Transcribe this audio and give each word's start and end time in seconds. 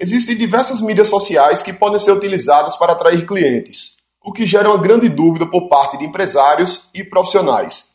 Existem 0.00 0.36
diversas 0.36 0.80
mídias 0.80 1.08
sociais 1.08 1.60
que 1.60 1.72
podem 1.72 1.98
ser 1.98 2.12
utilizadas 2.12 2.76
para 2.76 2.92
atrair 2.92 3.26
clientes, 3.26 3.96
o 4.24 4.32
que 4.32 4.46
gera 4.46 4.68
uma 4.68 4.78
grande 4.78 5.08
dúvida 5.08 5.44
por 5.44 5.68
parte 5.68 5.98
de 5.98 6.04
empresários 6.04 6.88
e 6.94 7.02
profissionais. 7.02 7.88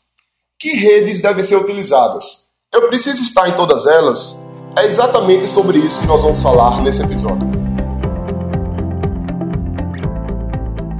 Que 0.60 0.76
redes 0.76 1.22
devem 1.22 1.42
ser 1.42 1.56
utilizadas? 1.56 2.48
Eu 2.74 2.90
preciso 2.90 3.24
estar 3.24 3.48
em 3.48 3.56
todas 3.56 3.86
elas? 3.86 4.38
É 4.78 4.86
exatamente 4.86 5.48
sobre 5.48 5.78
isso 5.78 6.02
que 6.02 6.06
nós 6.06 6.22
vamos 6.22 6.44
falar 6.44 6.82
nesse 6.82 7.02
episódio. 7.02 7.48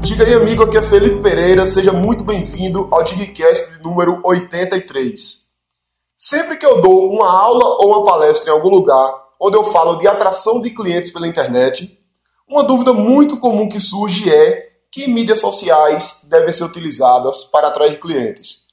Diga 0.04 0.24
aí, 0.24 0.34
amigo, 0.36 0.64
aqui 0.64 0.78
é 0.78 0.82
Felipe 0.82 1.22
Pereira, 1.22 1.68
seja 1.68 1.92
muito 1.92 2.24
bem-vindo 2.24 2.88
ao 2.90 3.04
Digcast 3.04 3.82
número 3.84 4.22
83. 4.24 5.44
Sempre 6.18 6.56
que 6.56 6.66
eu 6.66 6.82
dou 6.82 7.12
uma 7.12 7.30
aula 7.30 7.66
ou 7.82 7.90
uma 7.90 8.06
palestra 8.06 8.52
em 8.52 8.54
algum 8.54 8.70
lugar, 8.70 9.23
onde 9.44 9.58
eu 9.58 9.64
falo 9.64 9.98
de 9.98 10.08
atração 10.08 10.62
de 10.62 10.70
clientes 10.70 11.12
pela 11.12 11.28
internet, 11.28 12.00
uma 12.48 12.64
dúvida 12.64 12.94
muito 12.94 13.38
comum 13.38 13.68
que 13.68 13.78
surge 13.78 14.34
é 14.34 14.70
que 14.90 15.06
mídias 15.06 15.42
sociais 15.42 16.26
devem 16.30 16.54
ser 16.54 16.64
utilizadas 16.64 17.44
para 17.46 17.68
atrair 17.68 18.00
clientes. 18.00 18.64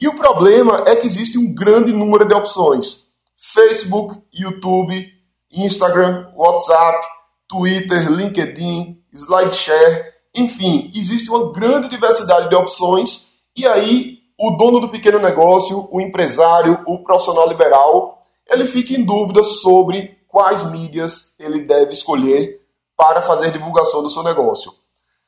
E 0.00 0.06
o 0.06 0.14
problema 0.14 0.84
é 0.86 0.94
que 0.94 1.06
existe 1.06 1.36
um 1.36 1.52
grande 1.52 1.92
número 1.92 2.24
de 2.28 2.32
opções: 2.32 3.06
Facebook, 3.36 4.22
YouTube, 4.32 5.04
Instagram, 5.52 6.28
WhatsApp, 6.36 7.04
Twitter, 7.48 8.08
LinkedIn, 8.08 9.02
SlideShare, 9.12 10.04
enfim, 10.36 10.92
existe 10.94 11.28
uma 11.28 11.52
grande 11.52 11.88
diversidade 11.88 12.48
de 12.48 12.54
opções 12.54 13.30
e 13.56 13.66
aí 13.66 14.20
o 14.38 14.52
dono 14.52 14.78
do 14.78 14.88
pequeno 14.88 15.18
negócio, 15.18 15.88
o 15.90 16.00
empresário, 16.00 16.78
o 16.86 17.02
profissional 17.02 17.48
liberal, 17.48 18.22
ele 18.48 18.66
fica 18.66 18.94
em 18.94 19.04
dúvida 19.04 19.42
sobre 19.42 20.19
quais 20.30 20.62
mídias 20.70 21.34
ele 21.38 21.60
deve 21.60 21.92
escolher 21.92 22.60
para 22.96 23.20
fazer 23.20 23.50
divulgação 23.50 24.02
do 24.02 24.08
seu 24.08 24.22
negócio. 24.22 24.72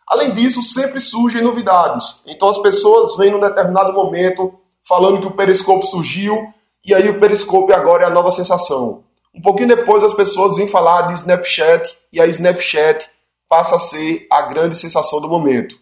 Além 0.07 0.33
disso, 0.33 0.63
sempre 0.63 1.01
surgem 1.01 1.43
novidades. 1.43 2.23
Então 2.27 2.49
as 2.49 2.59
pessoas 2.59 3.17
vêm 3.17 3.31
num 3.31 3.41
determinado 3.41 3.93
momento 3.93 4.55
falando 4.87 5.21
que 5.21 5.27
o 5.27 5.37
Periscope 5.37 5.87
surgiu 5.87 6.53
e 6.85 6.95
aí 6.95 7.09
o 7.09 7.21
Periscope 7.21 7.73
agora 7.73 8.05
é 8.05 8.07
a 8.07 8.11
nova 8.11 8.31
sensação. 8.31 9.05
Um 9.35 9.41
pouquinho 9.41 9.69
depois 9.69 10.05
as 10.05 10.13
pessoas 10.13 10.57
vêm 10.57 10.67
falar 10.67 11.03
de 11.09 11.15
Snapchat 11.15 11.99
e 12.13 12.21
a 12.21 12.27
Snapchat 12.27 13.09
passa 13.49 13.77
a 13.77 13.81
ser 13.81 14.27
a 14.31 14.43
grande 14.43 14.77
sensação 14.77 15.21
do 15.21 15.29
momento. 15.29 15.77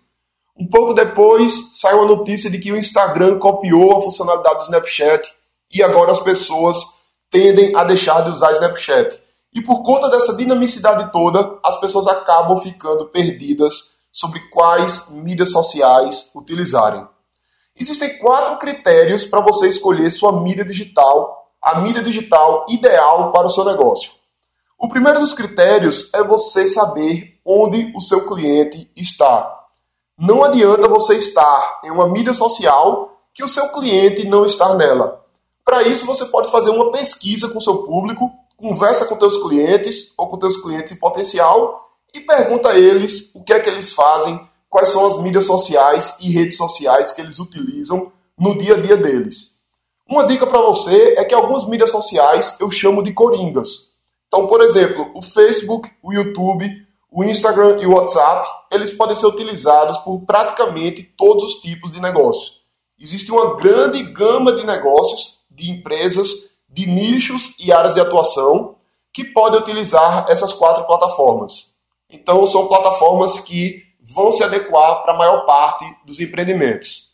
Um 0.56 0.66
pouco 0.66 0.94
depois 0.94 1.70
saiu 1.72 2.02
a 2.02 2.06
notícia 2.06 2.50
de 2.50 2.58
que 2.58 2.70
o 2.70 2.76
Instagram 2.76 3.38
copiou 3.38 3.96
a 3.96 4.00
funcionalidade 4.00 4.58
do 4.58 4.64
Snapchat 4.64 5.32
e 5.72 5.82
agora 5.82 6.12
as 6.12 6.20
pessoas 6.20 6.99
tendem 7.30 7.74
a 7.76 7.84
deixar 7.84 8.22
de 8.22 8.30
usar 8.30 8.52
Snapchat. 8.52 9.22
E 9.54 9.60
por 9.60 9.82
conta 9.82 10.08
dessa 10.08 10.36
dinamicidade 10.36 11.10
toda, 11.12 11.58
as 11.64 11.78
pessoas 11.80 12.06
acabam 12.06 12.56
ficando 12.56 13.06
perdidas 13.06 13.98
sobre 14.12 14.40
quais 14.48 15.10
mídias 15.10 15.50
sociais 15.50 16.30
utilizarem. 16.34 17.06
Existem 17.76 18.18
quatro 18.18 18.58
critérios 18.58 19.24
para 19.24 19.40
você 19.40 19.68
escolher 19.68 20.10
sua 20.10 20.40
mídia 20.40 20.64
digital, 20.64 21.48
a 21.62 21.80
mídia 21.80 22.02
digital 22.02 22.66
ideal 22.68 23.32
para 23.32 23.46
o 23.46 23.50
seu 23.50 23.64
negócio. 23.64 24.12
O 24.78 24.88
primeiro 24.88 25.20
dos 25.20 25.34
critérios 25.34 26.10
é 26.14 26.22
você 26.22 26.66
saber 26.66 27.38
onde 27.44 27.92
o 27.94 28.00
seu 28.00 28.26
cliente 28.26 28.90
está. 28.96 29.58
Não 30.18 30.44
adianta 30.44 30.88
você 30.88 31.14
estar 31.16 31.80
em 31.84 31.90
uma 31.90 32.08
mídia 32.08 32.34
social 32.34 33.16
que 33.32 33.42
o 33.42 33.48
seu 33.48 33.68
cliente 33.72 34.26
não 34.26 34.44
está 34.44 34.74
nela. 34.74 35.24
Para 35.70 35.84
isso, 35.84 36.04
você 36.04 36.26
pode 36.26 36.50
fazer 36.50 36.68
uma 36.70 36.90
pesquisa 36.90 37.48
com 37.48 37.60
seu 37.60 37.84
público, 37.84 38.28
conversa 38.56 39.04
com 39.04 39.16
seus 39.16 39.36
clientes 39.36 40.12
ou 40.18 40.26
com 40.26 40.40
seus 40.40 40.56
clientes 40.56 40.92
em 40.92 40.98
potencial 40.98 41.92
e 42.12 42.18
pergunta 42.18 42.70
a 42.70 42.76
eles 42.76 43.32
o 43.36 43.44
que 43.44 43.52
é 43.52 43.60
que 43.60 43.70
eles 43.70 43.92
fazem, 43.92 44.40
quais 44.68 44.88
são 44.88 45.06
as 45.06 45.22
mídias 45.22 45.44
sociais 45.44 46.18
e 46.20 46.28
redes 46.28 46.56
sociais 46.56 47.12
que 47.12 47.20
eles 47.20 47.38
utilizam 47.38 48.10
no 48.36 48.58
dia 48.58 48.74
a 48.74 48.80
dia 48.80 48.96
deles. 48.96 49.60
Uma 50.08 50.26
dica 50.26 50.44
para 50.44 50.60
você 50.60 51.14
é 51.16 51.24
que 51.24 51.32
algumas 51.32 51.64
mídias 51.68 51.92
sociais 51.92 52.56
eu 52.58 52.68
chamo 52.68 53.00
de 53.00 53.12
coringas. 53.12 53.92
Então, 54.26 54.48
por 54.48 54.62
exemplo, 54.62 55.12
o 55.14 55.22
Facebook, 55.22 55.88
o 56.02 56.12
YouTube, 56.12 56.68
o 57.12 57.22
Instagram 57.22 57.80
e 57.80 57.86
o 57.86 57.94
WhatsApp, 57.94 58.44
eles 58.72 58.90
podem 58.90 59.14
ser 59.14 59.26
utilizados 59.26 59.98
por 59.98 60.18
praticamente 60.22 61.04
todos 61.16 61.44
os 61.44 61.60
tipos 61.60 61.92
de 61.92 62.00
negócios. 62.00 62.60
Existe 62.98 63.30
uma 63.30 63.54
grande 63.54 64.02
gama 64.02 64.52
de 64.52 64.66
negócios 64.66 65.38
de 65.60 65.70
empresas, 65.70 66.28
de 66.68 66.86
nichos 66.86 67.54
e 67.58 67.72
áreas 67.72 67.94
de 67.94 68.00
atuação 68.00 68.76
que 69.12 69.24
podem 69.24 69.60
utilizar 69.60 70.26
essas 70.28 70.52
quatro 70.52 70.84
plataformas. 70.84 71.74
Então, 72.08 72.46
são 72.46 72.66
plataformas 72.66 73.38
que 73.38 73.82
vão 74.00 74.32
se 74.32 74.42
adequar 74.42 75.02
para 75.02 75.12
a 75.12 75.16
maior 75.16 75.44
parte 75.46 75.84
dos 76.04 76.20
empreendimentos. 76.20 77.10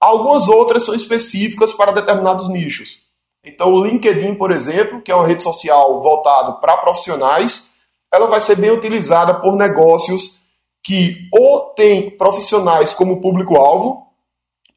Algumas 0.00 0.48
outras 0.48 0.84
são 0.84 0.94
específicas 0.94 1.72
para 1.72 1.92
determinados 1.92 2.48
nichos. 2.48 3.00
Então, 3.44 3.72
o 3.72 3.84
LinkedIn, 3.84 4.34
por 4.34 4.50
exemplo, 4.50 5.00
que 5.02 5.12
é 5.12 5.14
uma 5.14 5.26
rede 5.26 5.42
social 5.42 6.02
voltada 6.02 6.52
para 6.54 6.78
profissionais, 6.78 7.70
ela 8.12 8.26
vai 8.26 8.40
ser 8.40 8.56
bem 8.56 8.70
utilizada 8.70 9.40
por 9.40 9.56
negócios 9.56 10.40
que 10.82 11.28
ou 11.32 11.72
têm 11.74 12.10
profissionais 12.10 12.92
como 12.92 13.20
público-alvo, 13.20 14.06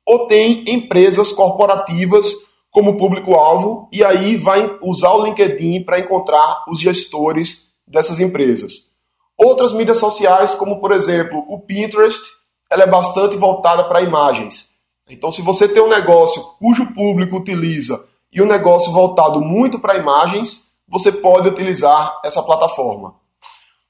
ou 0.05 0.25
têm 0.27 0.63
empresas 0.67 1.33
corporativas 1.33 2.46
como 2.77 2.95
público-alvo 2.95 3.89
e 3.91 4.03
aí 4.03 4.37
vai 4.37 4.77
usar 4.83 5.11
o 5.13 5.25
LinkedIn 5.25 5.81
para 5.81 5.97
encontrar 5.97 6.63
os 6.67 6.79
gestores 6.79 7.69
dessas 7.87 8.19
empresas. 8.19 8.91
Outras 9.35 9.73
mídias 9.73 9.97
sociais, 9.97 10.53
como 10.53 10.79
por 10.79 10.91
exemplo 10.91 11.43
o 11.47 11.59
Pinterest, 11.59 12.21
ela 12.69 12.83
é 12.83 12.87
bastante 12.87 13.35
voltada 13.35 13.85
para 13.85 14.03
imagens. 14.03 14.67
Então, 15.09 15.31
se 15.31 15.41
você 15.41 15.67
tem 15.67 15.81
um 15.81 15.89
negócio 15.89 16.39
cujo 16.59 16.93
público 16.93 17.37
utiliza 17.37 18.05
e 18.31 18.43
um 18.43 18.45
negócio 18.45 18.91
voltado 18.91 19.41
muito 19.41 19.79
para 19.79 19.97
imagens, 19.97 20.67
você 20.87 21.11
pode 21.11 21.49
utilizar 21.49 22.21
essa 22.23 22.43
plataforma. 22.43 23.15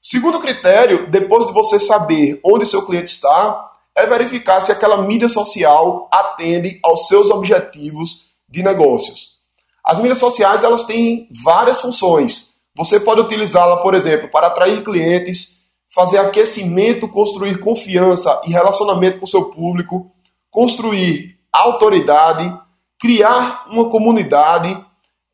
Segundo 0.02 0.40
critério, 0.40 1.10
depois 1.10 1.46
de 1.46 1.52
você 1.52 1.78
saber 1.78 2.40
onde 2.42 2.64
seu 2.64 2.86
cliente 2.86 3.10
está, 3.10 3.70
é 3.94 4.06
verificar 4.06 4.62
se 4.62 4.72
aquela 4.72 5.02
mídia 5.02 5.28
social 5.28 6.08
atende 6.10 6.80
aos 6.82 7.06
seus 7.06 7.30
objetivos 7.30 8.27
de 8.48 8.62
negócios. 8.62 9.36
As 9.84 9.98
mídias 9.98 10.18
sociais 10.18 10.64
elas 10.64 10.84
têm 10.84 11.28
várias 11.44 11.80
funções. 11.80 12.48
Você 12.76 13.00
pode 13.00 13.20
utilizá-la, 13.20 13.78
por 13.78 13.94
exemplo, 13.94 14.30
para 14.30 14.46
atrair 14.46 14.84
clientes, 14.84 15.58
fazer 15.92 16.18
aquecimento, 16.18 17.08
construir 17.08 17.58
confiança 17.60 18.40
e 18.46 18.52
relacionamento 18.52 19.20
com 19.20 19.26
seu 19.26 19.46
público, 19.46 20.10
construir 20.50 21.38
autoridade, 21.52 22.56
criar 23.00 23.66
uma 23.70 23.88
comunidade, 23.88 24.78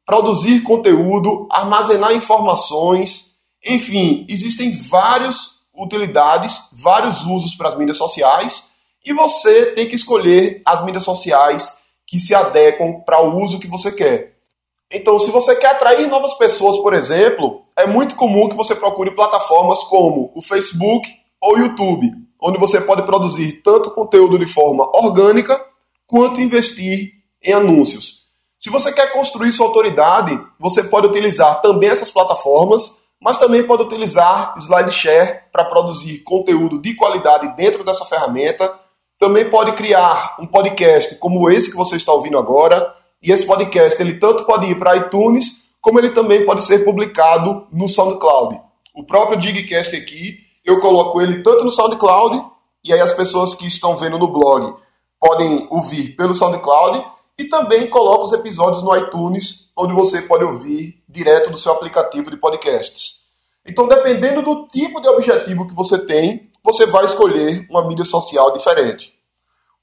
produzir 0.06 0.60
conteúdo, 0.62 1.48
armazenar 1.50 2.12
informações, 2.12 3.34
enfim, 3.66 4.26
existem 4.28 4.72
várias 4.72 5.54
utilidades, 5.74 6.68
vários 6.72 7.24
usos 7.24 7.54
para 7.54 7.70
as 7.70 7.78
mídias 7.78 7.96
sociais 7.96 8.68
e 9.04 9.12
você 9.12 9.72
tem 9.72 9.88
que 9.88 9.96
escolher 9.96 10.62
as 10.64 10.84
mídias 10.84 11.04
sociais 11.04 11.83
que 12.06 12.20
se 12.20 12.34
adequam 12.34 13.00
para 13.00 13.22
o 13.22 13.42
uso 13.42 13.58
que 13.58 13.68
você 13.68 13.92
quer. 13.92 14.34
Então, 14.90 15.18
se 15.18 15.30
você 15.30 15.56
quer 15.56 15.72
atrair 15.72 16.08
novas 16.08 16.34
pessoas, 16.34 16.76
por 16.78 16.94
exemplo, 16.94 17.62
é 17.76 17.86
muito 17.86 18.14
comum 18.14 18.48
que 18.48 18.56
você 18.56 18.74
procure 18.74 19.10
plataformas 19.10 19.82
como 19.84 20.30
o 20.34 20.42
Facebook 20.42 21.08
ou 21.40 21.54
o 21.54 21.58
YouTube, 21.58 22.10
onde 22.40 22.58
você 22.58 22.80
pode 22.80 23.02
produzir 23.02 23.62
tanto 23.62 23.90
conteúdo 23.90 24.38
de 24.38 24.46
forma 24.46 24.88
orgânica 24.94 25.60
quanto 26.06 26.40
investir 26.40 27.12
em 27.42 27.52
anúncios. 27.52 28.24
Se 28.58 28.70
você 28.70 28.92
quer 28.92 29.12
construir 29.12 29.52
sua 29.52 29.66
autoridade, 29.66 30.38
você 30.58 30.84
pode 30.84 31.06
utilizar 31.06 31.60
também 31.60 31.90
essas 31.90 32.10
plataformas, 32.10 32.94
mas 33.20 33.38
também 33.38 33.62
pode 33.62 33.82
utilizar 33.82 34.54
SlideShare 34.56 35.40
para 35.52 35.64
produzir 35.64 36.20
conteúdo 36.20 36.80
de 36.80 36.94
qualidade 36.94 37.54
dentro 37.56 37.82
dessa 37.82 38.04
ferramenta 38.04 38.72
também 39.24 39.48
pode 39.48 39.72
criar 39.72 40.36
um 40.38 40.46
podcast 40.46 41.14
como 41.14 41.48
esse 41.48 41.70
que 41.70 41.76
você 41.76 41.96
está 41.96 42.12
ouvindo 42.12 42.36
agora. 42.36 42.94
E 43.22 43.32
esse 43.32 43.46
podcast 43.46 44.00
ele 44.02 44.18
tanto 44.18 44.44
pode 44.44 44.66
ir 44.66 44.78
para 44.78 44.98
iTunes, 44.98 45.62
como 45.80 45.98
ele 45.98 46.10
também 46.10 46.44
pode 46.44 46.62
ser 46.62 46.84
publicado 46.84 47.66
no 47.72 47.88
SoundCloud. 47.88 48.60
O 48.94 49.02
próprio 49.02 49.38
Digcast 49.38 49.96
aqui, 49.96 50.40
eu 50.62 50.78
coloco 50.78 51.22
ele 51.22 51.42
tanto 51.42 51.64
no 51.64 51.70
SoundCloud, 51.70 52.44
e 52.84 52.92
aí 52.92 53.00
as 53.00 53.14
pessoas 53.14 53.54
que 53.54 53.66
estão 53.66 53.96
vendo 53.96 54.18
no 54.18 54.28
blog 54.28 54.74
podem 55.18 55.66
ouvir 55.70 56.14
pelo 56.16 56.34
SoundCloud, 56.34 57.02
e 57.38 57.44
também 57.44 57.86
coloco 57.86 58.24
os 58.24 58.32
episódios 58.34 58.82
no 58.82 58.94
iTunes, 58.94 59.70
onde 59.74 59.94
você 59.94 60.20
pode 60.20 60.44
ouvir 60.44 61.02
direto 61.08 61.50
do 61.50 61.56
seu 61.56 61.72
aplicativo 61.72 62.30
de 62.30 62.36
podcasts. 62.36 63.20
Então, 63.66 63.88
dependendo 63.88 64.42
do 64.42 64.66
tipo 64.66 65.00
de 65.00 65.08
objetivo 65.08 65.66
que 65.66 65.74
você 65.74 66.04
tem, 66.04 66.50
você 66.62 66.84
vai 66.84 67.06
escolher 67.06 67.66
uma 67.70 67.88
mídia 67.88 68.04
social 68.04 68.52
diferente. 68.52 69.13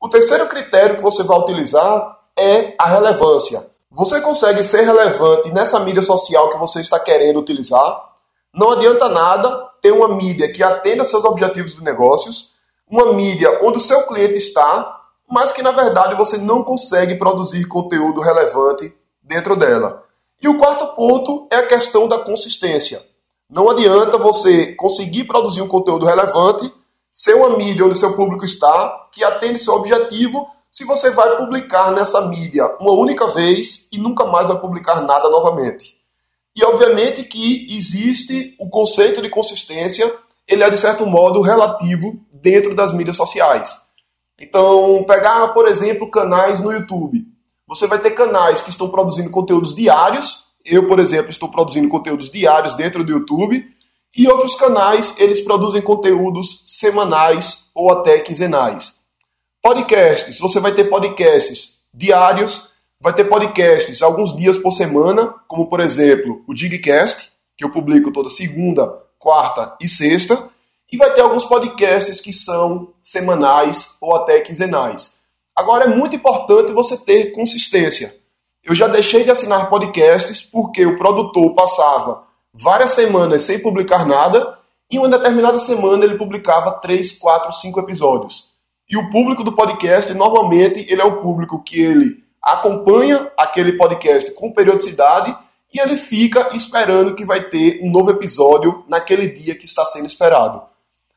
O 0.02 0.10
terceiro 0.10 0.48
critério 0.48 0.96
que 0.98 1.04
você 1.04 1.22
vai 1.22 1.38
utilizar 1.38 2.18
é 2.36 2.74
a 2.80 2.88
relevância. 2.88 3.70
Você 3.92 4.20
consegue 4.20 4.64
ser 4.64 4.82
relevante 4.82 5.52
nessa 5.52 5.80
mídia 5.80 6.02
social 6.02 6.50
que 6.50 6.58
você 6.58 6.82
está 6.82 7.00
querendo 7.00 7.40
utilizar? 7.40 8.10
Não 8.52 8.72
adianta 8.72 9.08
nada 9.08 9.70
ter 9.80 9.92
uma 9.92 10.08
mídia 10.08 10.52
que 10.52 10.64
atenda 10.64 11.06
seus 11.06 11.24
objetivos 11.24 11.76
de 11.76 11.84
negócios, 11.84 12.54
uma 12.90 13.14
mídia 13.14 13.60
onde 13.64 13.78
o 13.78 13.82
seu 13.82 14.08
cliente 14.08 14.40
está, 14.40 15.02
mas 15.30 15.52
que 15.52 15.62
na 15.62 15.72
verdade 15.72 16.16
você 16.16 16.36
não 16.36 16.64
consegue 16.64 17.14
produzir 17.14 17.68
conteúdo 17.68 18.22
relevante 18.22 18.92
dentro 19.22 19.56
dela. 19.56 20.04
E 20.42 20.48
o 20.48 20.58
quarto 20.58 20.88
ponto 20.96 21.48
é 21.52 21.58
a 21.58 21.68
questão 21.68 22.08
da 22.08 22.18
consistência. 22.18 23.06
Não 23.48 23.70
adianta 23.70 24.18
você 24.18 24.74
conseguir 24.74 25.26
produzir 25.26 25.62
um 25.62 25.68
conteúdo 25.68 26.08
relevante, 26.08 26.74
ser 27.12 27.36
uma 27.36 27.58
mídia 27.58 27.86
onde 27.86 27.98
seu 27.98 28.16
público 28.16 28.46
está, 28.46 29.10
que 29.12 29.24
atende 29.24 29.60
seu 29.60 29.76
objetivo, 29.76 30.48
se 30.70 30.86
você 30.86 31.12
vai 31.12 31.38
publicar 31.38 31.92
nessa 31.92 32.28
mídia 32.28 32.66
uma 32.80 32.94
única 32.94 33.28
vez 33.28 33.90
e 33.92 33.98
nunca 33.98 34.26
mais 34.26 34.48
vai 34.48 34.60
publicar 34.60 35.02
nada 35.02 35.30
novamente. 35.30 35.98
E 36.56 36.64
obviamente 36.64 37.24
que 37.24 37.68
existe 37.78 38.56
o 38.60 38.70
conceito 38.70 39.22
de 39.22 39.30
consistência, 39.30 40.12
ele 40.48 40.64
é 40.64 40.70
de 40.70 40.78
certo 40.78 41.06
modo 41.06 41.42
relativo 41.42 42.20
dentro 42.32 42.74
das 42.74 42.94
mídias 42.94 43.18
sociais. 43.18 43.82
Então, 44.40 45.04
pegar, 45.06 45.50
por 45.50 45.68
exemplo, 45.68 46.10
canais 46.10 46.62
no 46.62 46.72
YouTube. 46.72 47.26
Você 47.68 47.86
vai 47.88 48.00
ter 48.00 48.12
canais 48.12 48.62
que 48.62 48.70
estão 48.70 48.90
produzindo 48.90 49.30
conteúdos 49.30 49.76
diários. 49.76 50.46
Eu, 50.66 50.88
por 50.88 51.00
exemplo, 51.00 51.30
estou 51.30 51.50
produzindo 51.50 51.88
conteúdos 51.88 52.30
diários 52.30 52.76
dentro 52.76 53.04
do 53.04 53.12
YouTube. 53.12 53.66
E 54.16 54.28
outros 54.28 54.56
canais, 54.56 55.16
eles 55.20 55.40
produzem 55.40 55.82
conteúdos 55.82 56.64
semanais 56.66 57.70
ou 57.74 57.92
até 57.92 58.20
quinzenais. 58.20 58.98
Podcasts, 59.62 60.40
você 60.40 60.60
vai 60.60 60.74
ter 60.74 60.86
podcasts 60.86 61.82
diários 61.94 62.72
vai 63.02 63.14
ter 63.14 63.24
podcasts 63.26 64.04
alguns 64.04 64.36
dias 64.36 64.58
por 64.58 64.72
semana, 64.72 65.34
como 65.48 65.68
por 65.68 65.80
exemplo 65.80 66.44
o 66.48 66.54
Digcast, 66.54 67.32
que 67.58 67.66
eu 67.66 67.72
publico 67.72 68.12
toda 68.12 68.30
segunda, 68.30 68.88
quarta 69.18 69.76
e 69.82 69.88
sexta, 69.88 70.50
e 70.92 70.98
vai 70.98 71.12
ter 71.14 71.22
alguns 71.22 71.44
podcasts 71.44 72.22
que 72.22 72.32
são 72.32 72.94
semanais 73.02 73.96
ou 74.00 74.16
até 74.16 74.40
quinzenais. 74.40 75.16
Agora 75.56 75.86
é 75.86 75.96
muito 75.96 76.16
importante 76.16 76.72
você 76.72 76.96
ter 76.96 77.32
consistência. 77.32 78.16
Eu 78.64 78.76
já 78.76 78.88
deixei 78.88 79.24
de 79.24 79.32
assinar 79.32 79.70
podcasts 79.70 80.44
porque 80.44 80.86
o 80.86 80.98
produtor 80.98 81.56
passava 81.56 82.28
várias 82.54 82.92
semanas 82.92 83.44
sem 83.44 83.60
publicar 83.60 84.06
nada 84.06 84.58
e 84.90 85.00
uma 85.00 85.10
determinada 85.10 85.58
semana 85.58 86.04
ele 86.04 86.18
publicava 86.18 86.72
3, 86.72 87.14
4, 87.14 87.54
5 87.54 87.80
episódios. 87.80 88.52
E 88.90 88.98
o 88.98 89.10
público 89.10 89.44
do 89.44 89.54
podcast, 89.54 90.14
normalmente, 90.14 90.86
ele 90.90 91.02
é 91.02 91.06
o 91.06 91.22
público 91.22 91.64
que 91.64 91.80
ele 91.80 92.24
acompanha 92.42 93.32
aquele 93.38 93.74
podcast 93.74 94.32
com 94.32 94.52
periodicidade 94.52 95.36
e 95.74 95.80
ele 95.80 95.96
fica 95.96 96.50
esperando 96.54 97.16
que 97.16 97.26
vai 97.26 97.48
ter 97.50 97.80
um 97.82 97.90
novo 97.90 98.12
episódio 98.12 98.84
naquele 98.90 99.28
dia 99.28 99.56
que 99.56 99.66
está 99.66 99.86
sendo 99.86 100.06
esperado. 100.06 100.62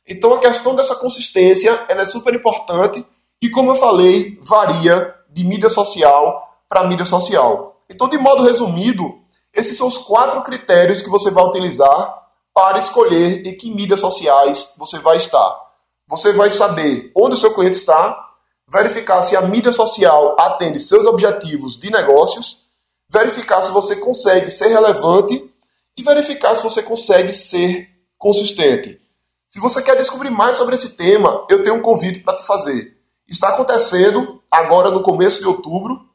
Então 0.07 0.35
a 0.35 0.39
questão 0.39 0.77
dessa 0.77 0.95
consistência 0.95 1.85
é 1.89 2.05
super 2.05 2.35
importante 2.35 3.05
e, 3.41 3.49
como 3.49 3.71
eu 3.71 3.77
falei, 3.77 4.39
varia 4.43 5.15
de 5.31 5.43
mídia 5.43 5.71
social 5.71 6.59
para 6.69 6.87
mídia 6.87 7.05
social. 7.05 7.83
Então, 7.91 8.09
de 8.09 8.19
modo 8.19 8.43
resumido, 8.43 9.19
esses 9.55 9.77
são 9.77 9.87
os 9.87 9.99
quatro 9.99 10.43
critérios 10.43 11.03
que 11.03 11.09
você 11.09 11.31
vai 11.31 11.45
utilizar 11.45 12.23
para 12.53 12.79
escolher 12.79 13.47
em 13.47 13.57
que 13.57 13.71
mídias 13.73 14.01
sociais 14.01 14.75
você 14.77 14.99
vai 14.99 15.17
estar. 15.17 15.61
Você 16.09 16.33
vai 16.33 16.51
saber 16.51 17.11
onde 17.17 17.35
o 17.35 17.39
seu 17.39 17.55
cliente 17.55 17.77
está, 17.77 18.31
verificar 18.69 19.23
se 19.23 19.37
a 19.37 19.43
mídia 19.43 19.73
social 19.73 20.37
atende 20.39 20.79
seus 20.81 21.07
objetivos 21.07 21.79
de 21.79 21.91
negócios, 21.91 22.63
verificar 23.09 23.63
se 23.63 23.71
você 23.71 23.97
consegue 23.97 24.51
ser 24.51 24.69
relevante 24.69 25.51
e 25.97 26.03
verificar 26.03 26.55
se 26.55 26.63
você 26.63 26.83
consegue 26.83 27.33
ser 27.33 27.89
consistente. 28.19 29.01
Se 29.49 29.61
você 29.61 29.83
quer 29.83 29.97
descobrir 29.97 30.31
mais 30.31 30.57
sobre 30.57 30.75
esse 30.75 30.97
tema, 30.97 31.47
eu 31.49 31.63
tenho 31.63 31.77
um 31.77 31.83
convite 31.83 32.21
para 32.21 32.37
te 32.37 32.47
fazer. 32.47 32.97
Está 33.29 33.51
acontecendo 33.51 34.43
agora 34.51 34.91
no 34.91 35.03
começo 35.03 35.41
de 35.41 35.47
outubro 35.47 36.09